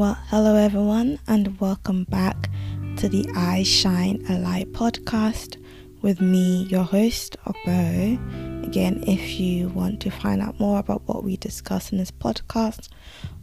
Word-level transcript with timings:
Well, 0.00 0.16
hello 0.28 0.56
everyone, 0.56 1.18
and 1.28 1.60
welcome 1.60 2.04
back 2.04 2.48
to 2.96 3.06
the 3.06 3.28
I 3.36 3.64
Shine 3.64 4.24
a 4.30 4.38
Light 4.38 4.72
podcast 4.72 5.62
with 6.00 6.22
me, 6.22 6.62
your 6.70 6.84
host, 6.84 7.36
Okbo. 7.44 8.64
Again, 8.64 9.04
if 9.06 9.38
you 9.38 9.68
want 9.68 10.00
to 10.00 10.10
find 10.10 10.40
out 10.40 10.58
more 10.58 10.78
about 10.78 11.06
what 11.06 11.22
we 11.22 11.36
discuss 11.36 11.92
in 11.92 11.98
this 11.98 12.10
podcast 12.10 12.88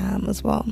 um, 0.00 0.26
as 0.28 0.44
well. 0.44 0.68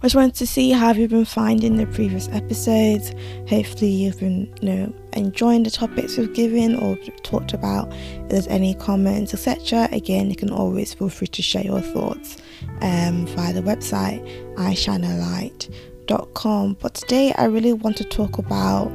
I 0.00 0.02
just 0.02 0.16
wanted 0.16 0.34
to 0.36 0.46
see 0.46 0.70
how 0.70 0.92
you've 0.92 1.10
been 1.10 1.24
finding 1.24 1.76
the 1.76 1.86
previous 1.86 2.28
episodes. 2.28 3.12
Hopefully, 3.48 3.90
you've 3.90 4.18
been, 4.18 4.52
you 4.60 4.68
know, 4.68 4.92
enjoying 5.12 5.62
the 5.62 5.70
topics 5.70 6.16
we've 6.16 6.34
given 6.34 6.74
or 6.76 6.96
talked 7.22 7.52
about. 7.52 7.92
If 7.92 8.28
there's 8.28 8.48
any 8.48 8.74
comments, 8.74 9.32
etc., 9.32 9.88
again, 9.92 10.28
you 10.28 10.36
can 10.36 10.50
always 10.50 10.94
feel 10.94 11.08
free 11.08 11.28
to 11.28 11.42
share 11.42 11.64
your 11.64 11.80
thoughts 11.80 12.38
um, 12.80 13.26
via 13.26 13.52
the 13.52 13.62
website 13.62 14.26
ishinealight.com. 14.54 16.76
But 16.80 16.94
today, 16.94 17.32
I 17.36 17.44
really 17.44 17.72
want 17.72 17.96
to 17.98 18.04
talk 18.04 18.38
about, 18.38 18.90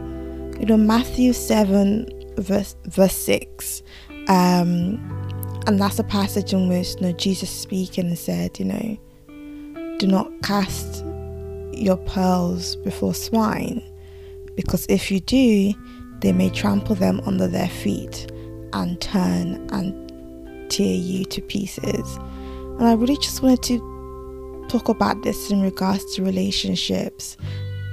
you 0.59 0.65
know, 0.65 0.77
Matthew 0.77 1.31
seven 1.31 2.09
verse 2.37 2.75
verse 2.85 3.15
six. 3.15 3.81
Um, 4.27 4.99
and 5.67 5.79
that's 5.79 5.99
a 5.99 6.03
passage 6.03 6.53
in 6.53 6.67
which 6.67 6.95
you 6.95 7.01
know, 7.01 7.11
Jesus 7.13 7.49
speaking 7.49 8.07
and 8.07 8.17
said, 8.17 8.59
you 8.59 8.65
know, 8.65 8.97
do 9.97 10.07
not 10.07 10.31
cast 10.41 11.03
your 11.73 11.97
pearls 11.97 12.75
before 12.77 13.13
swine, 13.13 13.81
because 14.55 14.85
if 14.89 15.09
you 15.11 15.19
do, 15.19 15.73
they 16.19 16.31
may 16.31 16.49
trample 16.49 16.95
them 16.95 17.21
under 17.25 17.47
their 17.47 17.69
feet 17.69 18.31
and 18.73 18.99
turn 19.01 19.67
and 19.71 20.71
tear 20.71 20.95
you 20.95 21.25
to 21.25 21.41
pieces. 21.41 22.17
And 22.79 22.87
I 22.87 22.93
really 22.93 23.17
just 23.17 23.41
wanted 23.41 23.63
to 23.63 24.65
talk 24.69 24.89
about 24.89 25.21
this 25.23 25.51
in 25.51 25.61
regards 25.61 26.15
to 26.15 26.23
relationships 26.23 27.37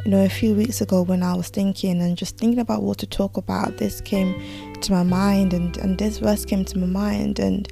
you 0.04 0.10
know, 0.10 0.24
a 0.24 0.28
few 0.28 0.54
weeks 0.54 0.80
ago 0.80 1.02
when 1.02 1.22
I 1.22 1.34
was 1.34 1.48
thinking 1.48 2.00
and 2.00 2.16
just 2.16 2.38
thinking 2.38 2.58
about 2.58 2.82
what 2.82 2.98
to 2.98 3.06
talk 3.06 3.36
about, 3.36 3.78
this 3.78 4.00
came 4.00 4.34
to 4.80 4.92
my 4.92 5.02
mind 5.02 5.52
and, 5.52 5.76
and 5.78 5.98
this 5.98 6.18
verse 6.18 6.44
came 6.44 6.64
to 6.66 6.78
my 6.78 6.86
mind 6.86 7.38
and 7.38 7.70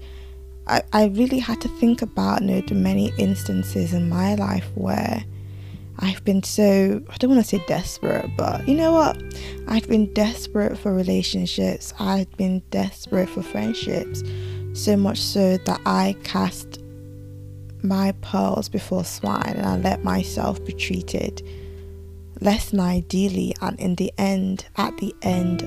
I, 0.66 0.82
I 0.92 1.06
really 1.06 1.38
had 1.38 1.60
to 1.62 1.68
think 1.68 2.02
about 2.02 2.42
you 2.42 2.48
know, 2.48 2.60
the 2.60 2.74
many 2.74 3.12
instances 3.18 3.94
in 3.94 4.08
my 4.08 4.34
life 4.34 4.68
where 4.74 5.24
I've 6.00 6.24
been 6.24 6.42
so 6.42 7.02
I 7.10 7.16
don't 7.16 7.30
want 7.30 7.42
to 7.44 7.48
say 7.48 7.64
desperate, 7.66 8.30
but 8.36 8.68
you 8.68 8.74
know 8.74 8.92
what? 8.92 9.20
I've 9.66 9.88
been 9.88 10.12
desperate 10.12 10.78
for 10.78 10.94
relationships. 10.94 11.92
I've 11.98 12.30
been 12.36 12.62
desperate 12.70 13.28
for 13.28 13.42
friendships. 13.42 14.22
So 14.74 14.96
much 14.96 15.18
so 15.18 15.56
that 15.56 15.80
I 15.86 16.14
cast 16.22 16.80
my 17.82 18.12
pearls 18.20 18.68
before 18.68 19.04
swine 19.04 19.54
and 19.56 19.66
I 19.66 19.76
let 19.76 20.04
myself 20.04 20.64
be 20.64 20.72
treated 20.72 21.42
less 22.40 22.70
than 22.70 22.80
ideally 22.80 23.54
and 23.60 23.78
in 23.80 23.94
the 23.96 24.12
end 24.18 24.66
at 24.76 24.96
the 24.98 25.14
end 25.22 25.62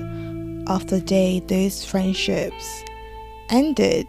of 0.68 0.86
the 0.88 1.00
day 1.00 1.40
those 1.40 1.84
friendships 1.84 2.84
ended 3.50 4.06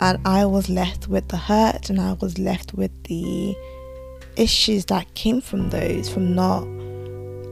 and 0.00 0.18
I 0.26 0.44
was 0.44 0.68
left 0.68 1.08
with 1.08 1.28
the 1.28 1.36
hurt 1.36 1.88
and 1.88 2.00
I 2.00 2.14
was 2.14 2.38
left 2.38 2.74
with 2.74 2.90
the 3.04 3.56
issues 4.36 4.84
that 4.86 5.14
came 5.14 5.40
from 5.40 5.70
those 5.70 6.10
from 6.10 6.34
not 6.34 6.64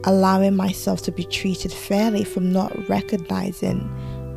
allowing 0.07 0.55
myself 0.55 1.01
to 1.03 1.11
be 1.11 1.23
treated 1.23 1.71
fairly 1.71 2.23
from 2.23 2.51
not 2.51 2.87
recognizing 2.87 3.89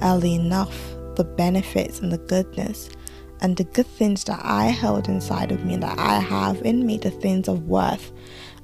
early 0.03 0.35
enough 0.35 0.75
the 1.17 1.25
benefits 1.25 2.01
and 2.01 2.11
the 2.11 2.19
goodness 2.19 2.89
and 3.41 3.57
the 3.57 3.65
good 3.65 3.87
things 3.87 4.25
that 4.25 4.41
I 4.43 4.67
held 4.67 5.09
inside 5.09 5.53
of 5.53 5.65
me 5.65 5.77
that 5.77 5.99
I 5.99 6.19
have 6.21 6.63
in 6.63 6.87
me 6.87 6.97
the 6.97 7.11
things 7.11 7.49
of 7.49 7.69
worth 7.69 8.13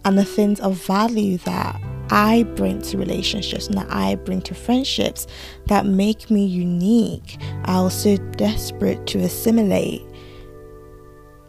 and 0.05 0.19
the 0.19 0.25
things 0.25 0.61
of 0.61 0.77
value 0.77 1.39
that 1.39 1.81
I 2.11 2.43
bring 2.55 2.83
to 2.83 2.99
relationships 2.99 3.67
and 3.67 3.79
that 3.79 3.91
I 3.91 4.17
bring 4.17 4.43
to 4.43 4.55
friendships 4.55 5.27
that 5.67 5.87
make 5.87 6.31
me 6.31 6.45
unique. 6.45 7.39
I 7.65 7.81
was 7.81 7.95
so 7.95 8.17
desperate 8.37 9.07
to 9.09 9.21
assimilate, 9.21 10.03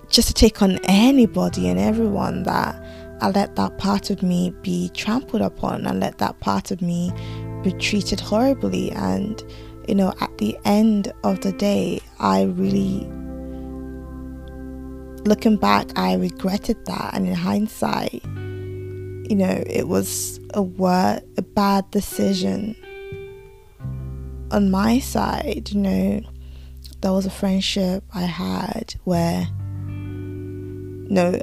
just 0.10 0.30
to 0.30 0.34
take 0.34 0.62
on 0.62 0.80
anybody 0.86 1.68
and 1.68 1.80
everyone 1.80 2.44
that 2.44 2.82
I 3.22 3.30
let 3.30 3.56
that 3.58 3.78
part 3.78 4.10
of 4.10 4.24
me 4.24 4.54
be 4.62 4.90
trampled 4.90 5.42
upon 5.42 5.86
and 5.86 6.00
let 6.00 6.18
that 6.20 6.40
part 6.40 6.72
of 6.72 6.82
me 6.82 7.12
be 7.64 7.72
treated 7.74 8.20
horribly. 8.20 8.92
And, 8.92 9.44
you 9.88 9.96
know, 9.96 10.14
at 10.22 10.38
the 10.38 10.58
end 10.64 11.12
of 11.24 11.42
the 11.42 11.52
day, 11.52 12.00
I 12.20 12.44
really 12.44 13.10
looking 15.26 15.58
back, 15.58 15.88
I 15.98 16.16
regretted 16.16 16.86
that. 16.86 17.14
And 17.14 17.28
in 17.28 17.34
hindsight, 17.34 18.24
you 19.30 19.36
know, 19.36 19.64
it 19.68 19.88
was 19.88 20.40
a 20.54 20.62
word, 20.62 21.22
a 21.38 21.42
bad 21.42 21.90
decision 21.92 22.76
on 24.52 24.70
my 24.70 25.00
side. 25.00 25.70
You 25.72 25.82
know, 25.82 26.22
there 27.02 27.12
was 27.12 27.26
a 27.26 27.32
friendship 27.32 28.04
I 28.14 28.22
had 28.22 28.96
where, 29.04 29.48
know, 31.10 31.40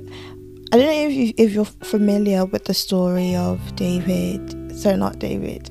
I 0.72 0.76
don't 0.76 0.86
know 0.86 1.08
if 1.08 1.12
you 1.12 1.34
if 1.36 1.52
you're 1.52 1.64
familiar 1.64 2.44
with 2.46 2.64
the 2.64 2.74
story 2.74 3.34
of 3.34 3.60
David. 3.76 4.78
So 4.78 4.96
not 4.96 5.18
David. 5.18 5.70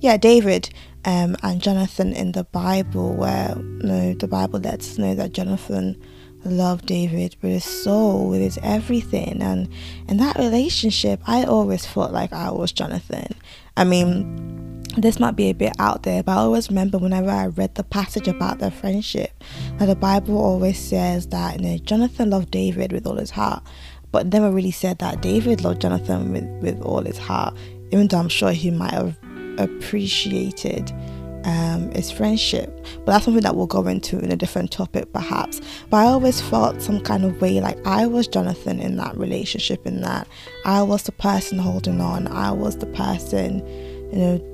Yeah, 0.00 0.16
David 0.16 0.70
um, 1.04 1.36
and 1.42 1.62
Jonathan 1.62 2.12
in 2.12 2.32
the 2.32 2.44
Bible, 2.44 3.14
where 3.14 3.54
you 3.56 3.82
know 3.82 4.14
the 4.14 4.26
Bible 4.26 4.58
lets 4.58 4.92
us 4.92 4.98
know 4.98 5.14
that 5.14 5.32
Jonathan 5.32 6.00
love 6.44 6.86
David 6.86 7.36
with 7.42 7.52
his 7.52 7.64
soul, 7.64 8.28
with 8.28 8.40
his 8.40 8.58
everything. 8.62 9.42
And 9.42 9.68
in 10.08 10.16
that 10.18 10.36
relationship, 10.36 11.20
I 11.26 11.44
always 11.44 11.86
felt 11.86 12.12
like 12.12 12.32
I 12.32 12.50
was 12.50 12.72
Jonathan. 12.72 13.34
I 13.76 13.84
mean, 13.84 14.82
this 14.96 15.18
might 15.18 15.36
be 15.36 15.48
a 15.48 15.54
bit 15.54 15.72
out 15.78 16.02
there, 16.02 16.22
but 16.22 16.32
I 16.32 16.36
always 16.36 16.68
remember 16.68 16.98
whenever 16.98 17.30
I 17.30 17.46
read 17.46 17.74
the 17.74 17.84
passage 17.84 18.28
about 18.28 18.58
their 18.58 18.70
friendship, 18.70 19.42
that 19.78 19.86
the 19.86 19.96
Bible 19.96 20.36
always 20.36 20.78
says 20.78 21.28
that 21.28 21.60
you 21.60 21.66
know 21.66 21.78
Jonathan 21.78 22.30
loved 22.30 22.50
David 22.50 22.92
with 22.92 23.06
all 23.06 23.16
his 23.16 23.30
heart, 23.30 23.62
but 24.10 24.26
never 24.26 24.50
really 24.50 24.70
said 24.70 24.98
that 24.98 25.22
David 25.22 25.62
loved 25.62 25.80
Jonathan 25.80 26.32
with, 26.32 26.44
with 26.62 26.82
all 26.82 27.02
his 27.02 27.18
heart, 27.18 27.56
even 27.90 28.08
though 28.08 28.18
I'm 28.18 28.28
sure 28.28 28.52
he 28.52 28.70
might 28.70 28.92
have 28.92 29.16
appreciated 29.58 30.92
um, 31.44 31.90
is 31.92 32.10
friendship. 32.10 32.70
But 33.04 33.12
that's 33.12 33.24
something 33.24 33.42
that 33.42 33.56
we'll 33.56 33.66
go 33.66 33.86
into 33.86 34.18
in 34.18 34.32
a 34.32 34.36
different 34.36 34.70
topic, 34.70 35.12
perhaps. 35.12 35.60
But 35.90 35.98
I 35.98 36.04
always 36.06 36.40
felt 36.40 36.82
some 36.82 37.00
kind 37.00 37.24
of 37.24 37.40
way 37.40 37.60
like 37.60 37.84
I 37.86 38.06
was 38.06 38.26
Jonathan 38.28 38.80
in 38.80 38.96
that 38.96 39.16
relationship, 39.16 39.86
in 39.86 40.00
that 40.02 40.26
I 40.64 40.82
was 40.82 41.04
the 41.04 41.12
person 41.12 41.58
holding 41.58 42.00
on, 42.00 42.28
I 42.28 42.52
was 42.52 42.76
the 42.76 42.86
person, 42.86 43.66
you 44.12 44.18
know, 44.18 44.48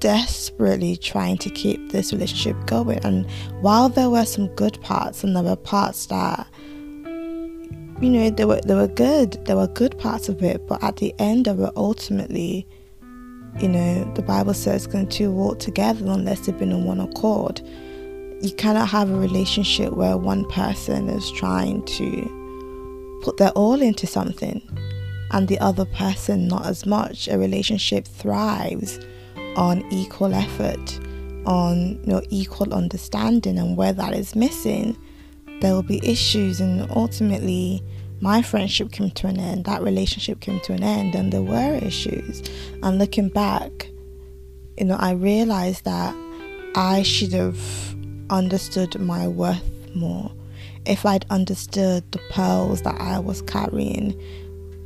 desperately 0.00 0.96
trying 0.96 1.38
to 1.38 1.50
keep 1.50 1.92
this 1.92 2.12
relationship 2.12 2.56
going. 2.66 2.98
And 3.04 3.30
while 3.60 3.88
there 3.88 4.10
were 4.10 4.24
some 4.24 4.48
good 4.56 4.80
parts, 4.80 5.22
and 5.22 5.36
there 5.36 5.42
were 5.42 5.56
parts 5.56 6.06
that 6.06 6.46
you 8.02 8.10
know, 8.10 8.30
they 8.30 8.44
were 8.44 8.60
they 8.62 8.74
were 8.74 8.88
good. 8.88 9.44
There 9.46 9.56
were 9.56 9.68
good 9.68 9.96
parts 9.96 10.28
of 10.28 10.42
it, 10.42 10.66
but 10.66 10.82
at 10.82 10.96
the 10.96 11.14
end 11.20 11.46
of 11.46 11.60
it, 11.60 11.72
ultimately, 11.76 12.66
you 13.60 13.68
know, 13.68 14.10
the 14.14 14.22
Bible 14.22 14.54
says, 14.54 14.86
can 14.86 15.06
two 15.06 15.30
walk 15.30 15.58
together 15.58 16.04
unless 16.06 16.40
they've 16.40 16.58
been 16.58 16.72
on 16.72 16.84
one 16.84 17.00
accord? 17.00 17.60
You 18.40 18.52
cannot 18.56 18.88
have 18.88 19.10
a 19.10 19.16
relationship 19.16 19.92
where 19.92 20.16
one 20.16 20.48
person 20.48 21.08
is 21.08 21.30
trying 21.32 21.84
to 21.84 23.20
put 23.22 23.36
their 23.36 23.50
all 23.50 23.80
into 23.80 24.06
something 24.06 24.60
and 25.30 25.48
the 25.48 25.58
other 25.60 25.84
person 25.84 26.48
not 26.48 26.66
as 26.66 26.86
much. 26.86 27.28
A 27.28 27.38
relationship 27.38 28.06
thrives 28.06 28.98
on 29.56 29.84
equal 29.92 30.34
effort, 30.34 30.98
on 31.46 32.00
you 32.02 32.06
know, 32.06 32.22
equal 32.30 32.72
understanding, 32.74 33.58
and 33.58 33.76
where 33.76 33.92
that 33.92 34.14
is 34.14 34.34
missing, 34.34 34.96
there 35.60 35.72
will 35.72 35.82
be 35.82 36.04
issues, 36.06 36.60
and 36.60 36.90
ultimately, 36.90 37.82
my 38.22 38.40
friendship 38.40 38.92
came 38.92 39.10
to 39.10 39.26
an 39.26 39.36
end, 39.36 39.64
that 39.64 39.82
relationship 39.82 40.38
came 40.38 40.60
to 40.60 40.72
an 40.72 40.84
end, 40.84 41.16
and 41.16 41.32
there 41.32 41.42
were 41.42 41.74
issues. 41.82 42.40
And 42.80 42.96
looking 43.00 43.28
back, 43.28 43.88
you 44.78 44.84
know, 44.84 44.94
I 44.94 45.10
realized 45.10 45.84
that 45.86 46.14
I 46.76 47.02
should 47.02 47.32
have 47.32 47.58
understood 48.30 48.98
my 49.00 49.26
worth 49.26 49.68
more. 49.96 50.30
If 50.86 51.04
I'd 51.04 51.26
understood 51.30 52.04
the 52.12 52.20
pearls 52.30 52.82
that 52.82 53.00
I 53.00 53.18
was 53.18 53.42
carrying, 53.42 54.14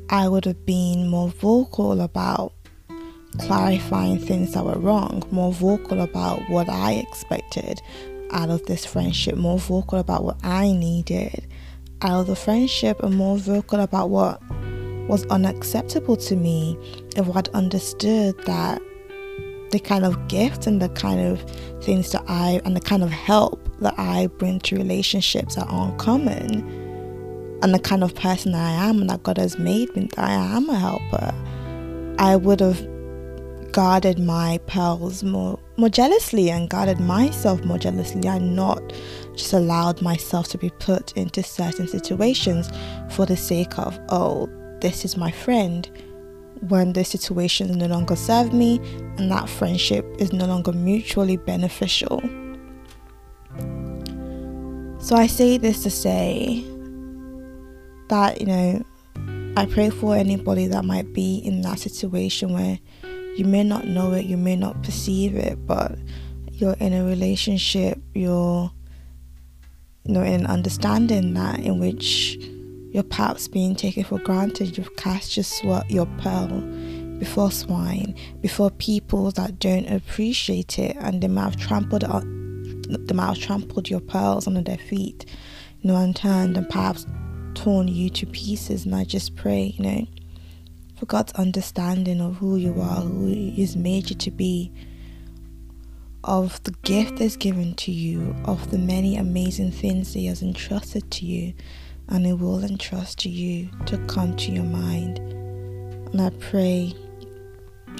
I 0.08 0.28
would 0.28 0.46
have 0.46 0.64
been 0.64 1.06
more 1.10 1.28
vocal 1.28 2.00
about 2.00 2.54
clarifying 3.38 4.18
things 4.18 4.54
that 4.54 4.64
were 4.64 4.78
wrong, 4.78 5.22
more 5.30 5.52
vocal 5.52 6.00
about 6.00 6.40
what 6.48 6.70
I 6.70 6.92
expected, 6.92 7.82
out 8.32 8.48
of 8.48 8.64
this 8.64 8.86
friendship, 8.86 9.36
more 9.36 9.58
vocal 9.58 9.98
about 9.98 10.24
what 10.24 10.38
I 10.42 10.72
needed 10.72 11.46
out 12.06 12.20
of 12.20 12.26
the 12.28 12.36
friendship, 12.36 13.02
and 13.02 13.14
more 13.14 13.36
vocal 13.36 13.80
about 13.80 14.10
what 14.10 14.40
was 15.08 15.24
unacceptable 15.26 16.16
to 16.16 16.36
me. 16.36 16.78
If 17.16 17.34
I'd 17.36 17.48
understood 17.48 18.38
that 18.44 18.80
the 19.70 19.78
kind 19.78 20.04
of 20.04 20.28
gift 20.28 20.66
and 20.66 20.80
the 20.80 20.88
kind 20.90 21.20
of 21.20 21.42
things 21.82 22.12
that 22.12 22.24
I 22.28 22.60
and 22.64 22.76
the 22.76 22.80
kind 22.80 23.02
of 23.02 23.10
help 23.10 23.68
that 23.80 23.94
I 23.98 24.28
bring 24.38 24.60
to 24.60 24.76
relationships 24.76 25.58
are 25.58 25.66
uncommon 25.68 26.60
and 27.62 27.74
the 27.74 27.78
kind 27.78 28.04
of 28.04 28.14
person 28.14 28.54
I 28.54 28.70
am 28.88 29.00
and 29.00 29.10
that 29.10 29.22
God 29.22 29.38
has 29.38 29.58
made 29.58 29.94
me 29.96 30.08
that 30.14 30.24
I 30.24 30.32
am 30.32 30.68
a 30.68 30.78
helper, 30.78 31.34
I 32.18 32.36
would 32.36 32.60
have 32.60 32.86
guarded 33.72 34.18
my 34.18 34.58
pearls 34.66 35.22
more 35.22 35.58
more 35.76 35.88
jealously 35.88 36.50
and 36.50 36.70
guarded 36.70 36.98
myself 37.00 37.62
more 37.64 37.78
jealously 37.78 38.26
and 38.26 38.56
not 38.56 38.80
just 39.34 39.52
allowed 39.52 40.00
myself 40.00 40.48
to 40.48 40.58
be 40.58 40.70
put 40.78 41.12
into 41.16 41.42
certain 41.42 41.86
situations 41.86 42.70
for 43.10 43.26
the 43.26 43.36
sake 43.36 43.78
of 43.78 43.98
oh 44.08 44.48
this 44.80 45.04
is 45.04 45.16
my 45.16 45.30
friend 45.30 45.90
when 46.68 46.92
the 46.92 47.04
situations 47.04 47.76
no 47.76 47.86
longer 47.86 48.16
serve 48.16 48.52
me 48.52 48.78
and 49.18 49.30
that 49.30 49.48
friendship 49.48 50.04
is 50.18 50.32
no 50.32 50.46
longer 50.46 50.72
mutually 50.72 51.36
beneficial. 51.36 52.20
So 54.98 55.14
I 55.14 55.26
say 55.28 55.56
this 55.56 55.82
to 55.82 55.90
say 55.90 56.64
that, 58.08 58.40
you 58.40 58.46
know, 58.46 58.84
I 59.56 59.66
pray 59.66 59.90
for 59.90 60.16
anybody 60.16 60.66
that 60.66 60.84
might 60.84 61.12
be 61.12 61.38
in 61.38 61.62
that 61.62 61.78
situation 61.78 62.52
where 62.52 62.78
you 63.36 63.44
may 63.44 63.62
not 63.62 63.86
know 63.86 64.12
it, 64.12 64.26
you 64.26 64.36
may 64.36 64.56
not 64.56 64.82
perceive 64.82 65.36
it, 65.36 65.66
but 65.66 65.98
you're 66.52 66.76
in 66.80 66.92
a 66.92 67.04
relationship, 67.04 68.00
you're 68.14 68.70
you 70.04 70.14
know, 70.14 70.22
in 70.22 70.34
an 70.40 70.46
understanding 70.46 71.34
that 71.34 71.58
in 71.60 71.80
which 71.80 72.36
you're 72.92 73.02
perhaps 73.02 73.48
being 73.48 73.74
taken 73.74 74.04
for 74.04 74.18
granted, 74.20 74.78
you've 74.78 74.96
cast 74.96 75.36
your 75.36 75.44
sw- 75.44 75.90
your 75.90 76.06
pearl 76.18 76.60
before 77.18 77.50
swine, 77.50 78.14
before 78.40 78.70
people 78.70 79.30
that 79.32 79.58
don't 79.58 79.86
appreciate 79.88 80.78
it, 80.78 80.96
and 81.00 81.22
they 81.22 81.28
might 81.28 81.44
have 81.44 81.56
trampled 81.56 82.04
on, 82.04 82.82
they 82.88 83.14
might 83.14 83.26
have 83.26 83.38
trampled 83.38 83.90
your 83.90 84.00
pearls 84.00 84.46
under 84.46 84.62
their 84.62 84.78
feet, 84.78 85.26
you 85.80 85.90
know, 85.90 85.96
and 85.96 86.14
turned 86.14 86.56
and 86.56 86.68
perhaps 86.68 87.06
torn 87.54 87.88
you 87.88 88.08
to 88.10 88.26
pieces. 88.26 88.84
And 88.84 88.94
I 88.94 89.04
just 89.04 89.34
pray, 89.34 89.74
you 89.76 89.84
know, 89.84 90.06
for 90.96 91.06
God's 91.06 91.32
understanding 91.34 92.20
of 92.20 92.36
who 92.36 92.56
you 92.56 92.80
are, 92.80 93.02
who 93.02 93.26
He's 93.26 93.76
made 93.76 94.10
you 94.10 94.16
to 94.16 94.30
be, 94.30 94.72
of 96.24 96.60
the 96.64 96.72
gift 96.82 97.16
that's 97.16 97.36
given 97.36 97.74
to 97.76 97.92
you, 97.92 98.34
of 98.44 98.70
the 98.70 98.78
many 98.78 99.16
amazing 99.16 99.70
things 99.70 100.12
He 100.12 100.26
has 100.26 100.42
entrusted 100.42 101.10
to 101.12 101.26
you, 101.26 101.54
and 102.08 102.24
He 102.24 102.32
will 102.32 102.64
entrust 102.64 103.18
to 103.20 103.28
you 103.28 103.70
to 103.86 103.98
come 104.06 104.34
to 104.36 104.52
your 104.52 104.64
mind. 104.64 105.18
And 105.18 106.20
I 106.20 106.30
pray, 106.30 106.94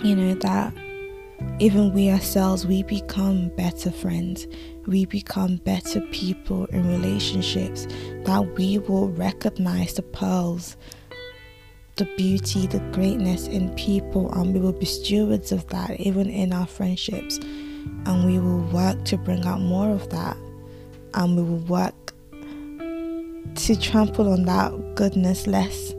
you 0.03 0.17
know, 0.17 0.35
that 0.37 0.73
even 1.59 1.93
we 1.93 2.11
ourselves, 2.11 2.67
we 2.67 2.83
become 2.83 3.51
better 3.57 3.91
friends, 3.91 4.47
we 4.87 5.05
become 5.05 5.57
better 5.57 6.01
people 6.13 6.65
in 6.67 6.89
relationships, 6.89 7.87
that 8.25 8.55
we 8.57 8.79
will 8.79 9.11
recognize 9.11 9.95
the 9.95 10.03
pearls 10.03 10.77
the 11.97 12.05
beauty, 12.17 12.67
the 12.67 12.81
greatness 12.93 13.47
in 13.47 13.75
people, 13.75 14.33
and 14.33 14.53
we 14.55 14.61
will 14.61 14.73
be 14.73 14.87
stewards 14.87 15.51
of 15.53 15.67
that 15.69 15.99
even 15.99 16.29
in 16.29 16.53
our 16.53 16.67
friendships. 16.67 17.39
And 17.39 18.27
we 18.27 18.39
will 18.39 18.61
work 18.73 19.05
to 19.07 19.17
bring 19.17 19.45
out 19.47 19.61
more 19.61 19.91
of 19.91 20.09
that, 20.11 20.37
and 21.15 21.37
we 21.37 21.43
will 21.43 21.65
work 21.67 21.95
to 23.55 23.81
trample 23.81 24.33
on 24.33 24.45
that 24.45 24.95
goodness 24.95 25.47
less 25.47 25.95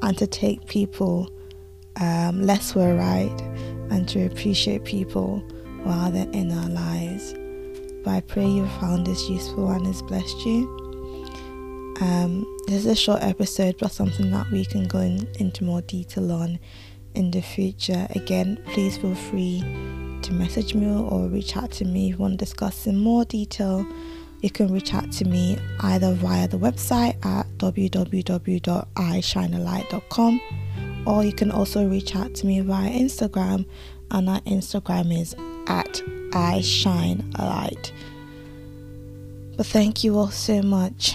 and 0.00 0.16
to 0.18 0.26
take 0.26 0.66
people 0.66 1.30
um, 2.00 2.42
less 2.42 2.74
a 2.74 2.94
ride 2.94 3.40
and 3.90 4.08
to 4.08 4.24
appreciate 4.24 4.84
people 4.84 5.40
while 5.82 6.10
they're 6.10 6.30
in 6.30 6.50
our 6.50 6.68
lives. 6.70 7.34
But 8.02 8.10
I 8.10 8.20
pray 8.22 8.46
you 8.46 8.66
found 8.80 9.06
this 9.06 9.28
useful 9.28 9.70
and 9.70 9.86
has 9.86 10.02
blessed 10.02 10.46
you. 10.46 10.81
Um, 12.00 12.46
this 12.66 12.76
is 12.76 12.86
a 12.86 12.96
short 12.96 13.22
episode, 13.22 13.76
but 13.78 13.92
something 13.92 14.30
that 14.30 14.50
we 14.50 14.64
can 14.64 14.88
go 14.88 15.00
in, 15.00 15.28
into 15.38 15.64
more 15.64 15.82
detail 15.82 16.32
on 16.32 16.58
in 17.14 17.30
the 17.30 17.42
future. 17.42 18.06
Again, 18.14 18.58
please 18.72 18.96
feel 18.96 19.14
free 19.14 19.60
to 20.22 20.32
message 20.32 20.74
me 20.74 20.86
or 20.86 21.28
reach 21.28 21.54
out 21.56 21.70
to 21.72 21.84
me 21.84 22.10
if 22.10 22.12
you 22.12 22.18
want 22.18 22.38
to 22.38 22.44
discuss 22.44 22.86
in 22.86 22.96
more 22.98 23.24
detail. 23.24 23.84
You 24.40 24.50
can 24.50 24.72
reach 24.72 24.94
out 24.94 25.10
to 25.12 25.24
me 25.24 25.58
either 25.80 26.14
via 26.14 26.46
the 26.48 26.58
website 26.58 27.24
at 27.24 27.46
www.ishinealight.com 27.58 30.40
or 31.06 31.24
you 31.24 31.32
can 31.32 31.50
also 31.50 31.88
reach 31.88 32.14
out 32.16 32.34
to 32.34 32.46
me 32.46 32.60
via 32.60 32.90
Instagram, 32.90 33.64
and 34.10 34.28
our 34.28 34.42
Instagram 34.42 35.18
is 35.18 35.34
at 35.66 36.02
ishinealight. 36.30 37.92
But 39.56 39.66
thank 39.66 40.04
you 40.04 40.18
all 40.18 40.30
so 40.30 40.60
much 40.62 41.14